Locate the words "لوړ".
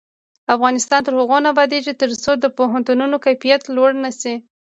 3.75-3.91